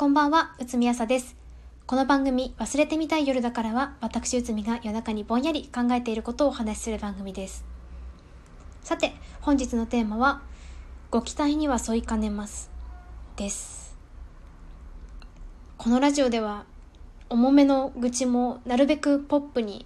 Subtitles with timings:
[0.00, 1.36] こんばんは、うつみあさです。
[1.84, 7.66] この番組、忘れてみたい夜だからは、私うつみが夜中にぼんやり考えていることをお話しする番組です。
[8.82, 10.40] さて、本日のテーマは、
[11.10, 12.70] ご期待には添いかねます。
[13.36, 13.94] です。
[15.76, 16.64] このラジオでは、
[17.28, 19.84] 重めの愚痴もなるべくポップに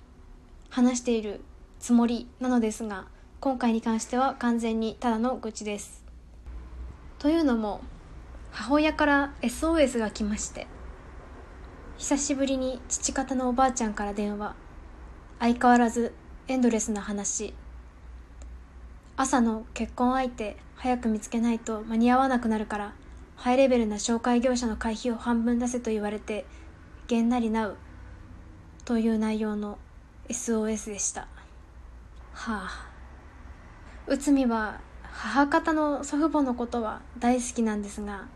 [0.71, 1.41] 話している
[1.81, 3.07] つもりなのですが、
[3.41, 6.05] 今回に関しては完全にただの愚痴です。
[7.19, 7.81] というのも、
[8.57, 10.69] 母親から SOS が来まして
[11.99, 14.55] 久しぶりに父方のおばあちゃんから電話。
[15.41, 16.15] 相変わらず
[16.47, 17.53] エンドレスな話。
[19.17, 22.95] 朝の結婚相手早く見つけないと間に合わなくなるから
[23.35, 26.47] ハイレベルな紹介業者の会費を半分出せと言われて
[27.09, 27.77] げんなりなう。
[28.85, 29.79] という内容の
[30.29, 31.27] SOS でした。
[32.33, 32.89] はあ。
[34.07, 38.27] 内海は母方の祖父母のことは大好きなんですが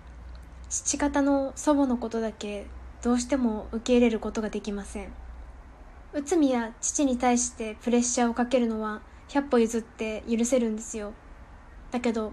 [0.68, 2.66] 父方の祖母のことだけ
[3.02, 5.12] どうしても受け入れることができません。
[6.12, 11.12] 内海や父に対してプレッシャーをかけるのは100歩譲って許せるんですよ。
[11.90, 12.32] だけど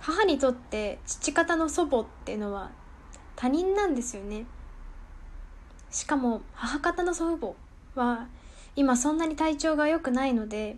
[0.00, 2.70] 母にとって父方の祖母っていうのは
[3.34, 4.46] 他人なんですよね。
[5.90, 7.56] しかも母方の祖父
[7.94, 8.28] 母は
[8.74, 10.76] 今そんなに体調が良くないので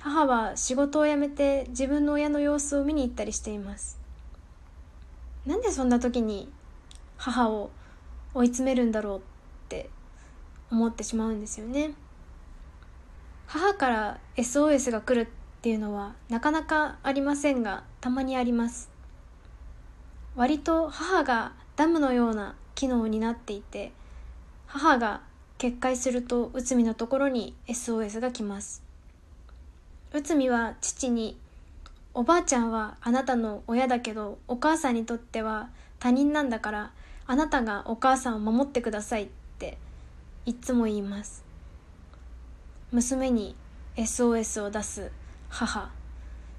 [0.00, 3.99] 母は仕事を辞めて自分の親の様子を見に行ったりしています。
[5.46, 6.48] なんでそんな時に
[7.16, 7.70] 母を
[8.34, 9.20] 追い詰めるんだろうっ
[9.68, 9.90] て
[10.70, 11.92] 思ってしまうんですよね。
[13.46, 15.30] 母から SOS が来るっ
[15.62, 18.90] ていうのはなかなかありませんがたまにあります。
[20.36, 23.92] 割と母がダムのような機能になっていて
[24.66, 25.22] 母が
[25.58, 28.82] 決壊すると内海のところに SOS が来ます。
[30.12, 31.36] 内海は父に
[32.12, 36.92] おばあちゃんはあなたの親だけどお母さんにとっては他人なんだから
[37.26, 39.78] あなたがお母さんを守ってくださいって
[40.44, 41.44] いつも言います。
[42.90, 43.54] 娘に
[43.96, 45.12] SOS を出す
[45.48, 45.90] 母。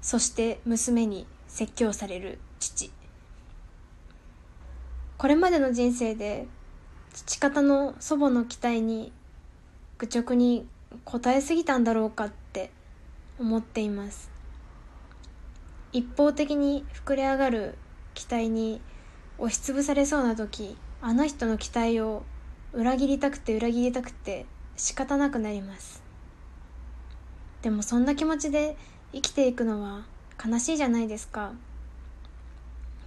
[0.00, 2.90] そして娘に説教される父。
[5.18, 6.46] これまでの人生で
[7.12, 9.12] 父方の祖母の期待に
[9.98, 10.66] 愚直に
[11.04, 12.70] 応えすぎたんだろうかって
[13.38, 14.31] 思っています。
[15.92, 17.78] 一方的に膨れ上がる
[18.14, 18.80] 期待に
[19.38, 22.22] 押しつぶされそうな時あの人の期待を
[22.72, 26.02] 裏切りたくて裏切りたくて仕方なくなります。
[27.60, 28.76] でもそんな気持ちで
[29.12, 30.04] 生きていくのは
[30.44, 31.52] 悲しいじゃないですか。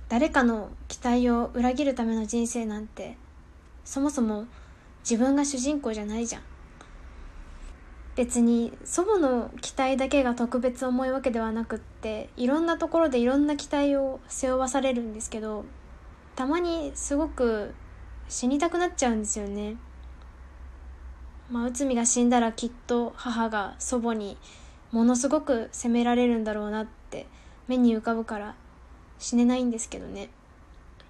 [0.07, 3.17] 誰かの期待を裏切るための人生なんて
[3.83, 4.45] そもそも
[4.99, 6.41] 自分が主人公じゃないじゃん。
[8.15, 15.65] 別に祖母の期待だけが特別重いわけではなくっていろんなところでいろんな期待を背負わされるんですけど
[16.35, 17.73] たまにすごく
[18.29, 19.77] 死にたくなっちゃうんですよね。
[21.49, 24.37] まあ内海が死んだらきっと母が祖母に
[24.91, 27.27] ものすごく責められるんだろうなって
[27.67, 28.55] 目に浮かぶから
[29.19, 30.29] 死ねないんですけどね。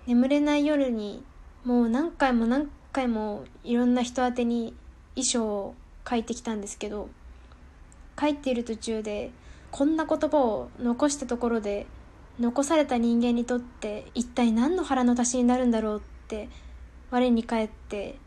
[0.07, 1.23] 眠れない夜に
[1.63, 4.75] もう何回も何回もいろんな人宛てに
[5.15, 5.75] 遺書を
[6.07, 7.09] 書いてきたんですけど
[8.19, 9.31] 書いている途中で
[9.71, 11.85] こんな言葉を残したところで
[12.39, 16.49] 残された人間にとって一体何の腹の足しになるんだろうって
[17.11, 18.17] 我に返って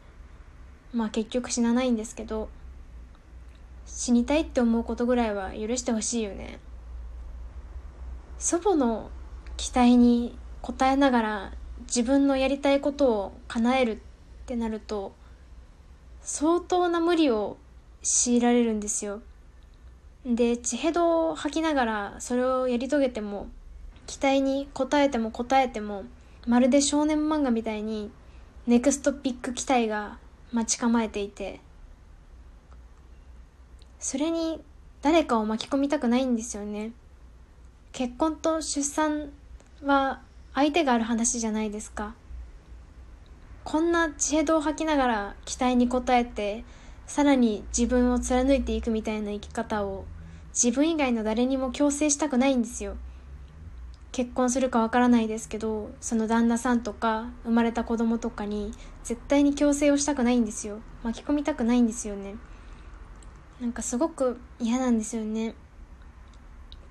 [0.93, 2.49] まあ結局死なないんですけど
[3.87, 6.59] 死にたいって思うことぐらいは許してほしいよね。
[8.39, 9.11] 祖母の
[9.57, 11.53] 期待に応えながら
[11.87, 13.99] 自分のやりたいことを叶えるっ
[14.47, 15.13] てなると
[16.21, 17.57] 相当な無理を
[18.03, 19.21] 強いられるんですよ。
[20.25, 23.49] で血ヘドを吐きながらそれをやり遂げても
[24.07, 26.05] 期待に応えても応えても
[26.47, 28.11] まるで少年漫画みたいに
[28.67, 30.19] ネクストビッグ期待が
[30.53, 31.61] 待ち構えていて
[33.99, 34.61] それに
[35.03, 36.93] 誰かを巻き込みたくないんですよね。
[37.93, 39.31] 結婚と出産
[39.85, 40.21] は
[40.55, 42.15] 相手がある話じゃないですか。
[43.65, 46.65] こんな知恵度を吐きながら期待に応えて
[47.09, 50.05] さらに自分を貫いていくみたいな生き方を
[50.53, 52.97] 自分以外の誰にも強制したくないんですよ。
[54.13, 58.73] 結婚するかわからないですけどその旦那さんとか生まれた子供とかに
[59.05, 60.81] 絶対に強制をしたくないんですよ。
[61.03, 62.37] 巻き込みたくないんですよね。
[63.59, 65.55] なんかすごく嫌なんですよね。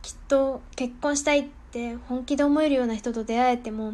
[0.02, 3.94] きっと結婚したいって本気で思えるような人と出会えても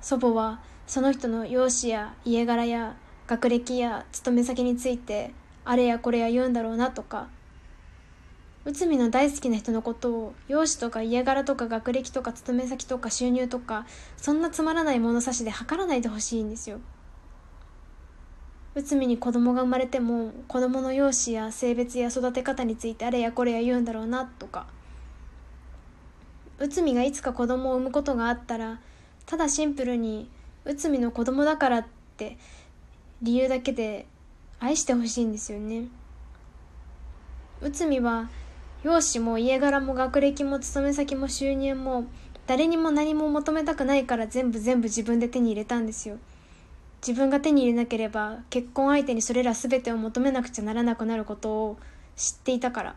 [0.00, 2.96] 祖母はその人の容姿や家柄や
[3.26, 5.32] 学歴や勤め先について
[5.64, 7.28] あれやこれや言うんだろうなとか
[8.64, 13.86] 内海の大好きな人のことを容姿とか家柄とか学歴とか勤め先とか収入とか
[14.18, 16.78] そんなつまらない物差しで測らないでほしいんですよ。
[18.74, 24.66] 内海に子供が生まれても子供の容姿や性別や育て方についてあれやこれや言うんだろうなとか。
[26.58, 28.80] 内海がいつか子供を産むことがあったら
[29.24, 30.28] ただシンプルに
[30.66, 31.86] 内海の子供だからっ
[32.18, 32.36] て
[33.22, 34.06] 理由だけで
[34.60, 35.86] 愛してほしいんですよね。
[37.62, 38.28] 内海は
[38.82, 42.04] 容姿も家柄も学歴も勤め先も収入も
[42.46, 46.18] 誰にも何も求めたくないから全部全部自分で手に入れたんですよ。
[47.06, 51.78] 自分が手に入れなければ結婚相手にそれら全てを求めなくちゃならなくなることを
[52.16, 52.96] 知っていたから。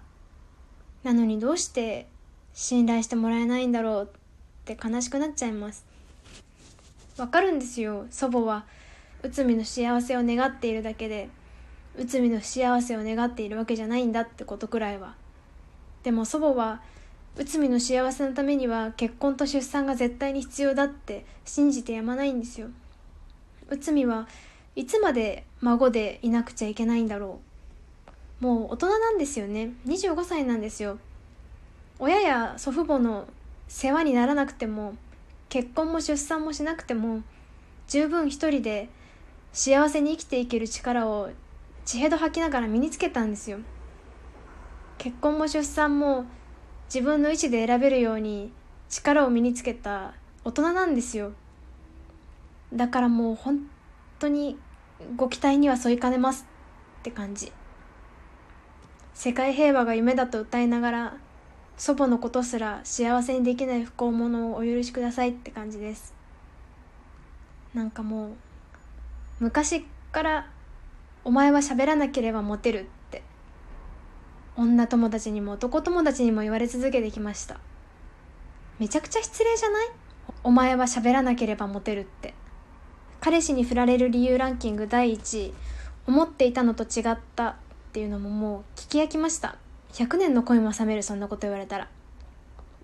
[1.04, 2.08] なのにどうして
[2.54, 4.20] 信頼してもらえないんだろうっ
[4.66, 5.86] て悲しくなっちゃいます。
[7.18, 8.66] わかるんですよ祖母は。
[9.22, 11.30] 内海の幸せを願っているだけで。
[11.98, 15.16] 内海の幸せを願っているわけじゃないんだってことくらいは。
[16.04, 16.82] でも祖母は
[17.38, 22.68] 内海の幸せのためには結婚と出産が絶対に必要だって信じてやまないんですよ。
[23.70, 24.28] 内海は
[24.76, 27.40] いつまで孫でいなくちゃいけないんだろ
[28.42, 28.44] う。
[28.44, 29.72] もう大人なんですよね。
[29.88, 30.98] 25歳なんですよ。
[32.00, 33.28] 親や祖父母の
[33.68, 34.96] 世話にならなくても
[35.50, 37.22] 結婚も出産もしなくても
[37.88, 38.90] 十分一人で
[39.54, 41.30] 幸せに生きていける力を
[41.86, 43.60] 血へど吐きながら身につけたんですよ。
[44.98, 46.26] 結婚も出産も
[46.94, 48.52] 自分の意思で選べるように
[48.90, 50.14] 力を身につけた
[50.44, 51.34] 大人なんですよ。
[52.74, 53.68] だからもう本
[54.20, 54.58] 当に
[55.16, 56.46] ご期待には添いかねます
[57.00, 57.52] って感じ。
[59.14, 61.18] 世界平和が夢だと歌いながら
[61.78, 66.14] 祖母のことすら幸せにできない不幸者をお許しくださいって感じです。
[67.74, 68.34] なんかもう
[69.40, 70.53] 昔から
[71.26, 73.24] お前は喋らなければモテるって。
[74.56, 77.60] 女友達にも男友達にも言われ続けてきました
[78.78, 79.88] めちゃくちゃ失礼じゃない
[80.44, 82.36] お前は喋らなければモテるって。
[83.20, 85.54] 彼氏に振られる理由ランキング第1位
[86.08, 87.56] 思っていたのと違ったっ
[87.94, 89.56] ていうのももう聞き飽きました
[89.94, 91.88] 100年の恋も冷めるそんなこと言われたら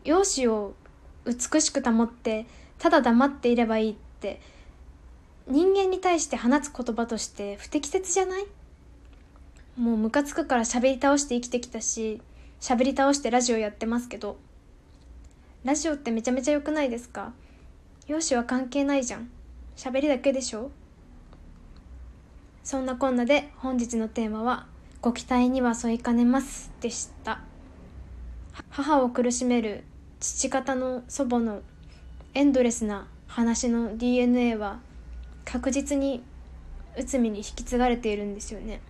[0.06, 0.74] 容姿を
[1.26, 2.46] 美しく保って
[2.78, 4.40] ただ黙っていればいいって。
[5.50, 8.46] 人間に対して放つ言葉として不適切じゃない？
[9.78, 12.22] もうムカつくから喋り倒して生きてきたし
[12.62, 14.38] 喋り倒してラジオやってますけど。
[15.64, 17.34] ラジオってめちゃめちゃ良くないですか？
[18.08, 19.30] 容姿は関係ないじゃん。
[19.76, 20.70] 喋りだけでしょ？
[22.64, 24.68] そんなこんなで本日のテーマは
[25.02, 27.42] 「ご期待には添いかねます」でした。
[28.70, 29.84] 母を苦しめる
[30.20, 31.62] 父方の祖母の
[32.36, 34.80] エンドレスな話の DNA は
[35.52, 36.22] 確実に
[36.96, 38.82] 内海に引き継がれているんですよね。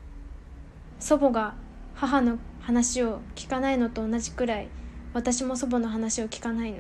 [1.00, 1.54] 祖母が
[1.96, 4.68] 母の話を聞かないのと同じくらい
[5.14, 6.80] 私も祖母の話を聞かないの。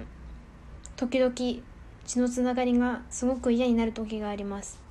[0.97, 1.33] 時々
[2.05, 4.81] 血のつながりがすごく嫌になる時があります。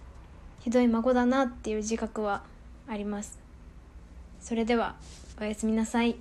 [0.60, 2.42] ひどい孫だなっていう自覚は
[2.88, 3.38] あります。
[4.40, 4.96] それでは
[5.38, 6.16] おやすみなさい。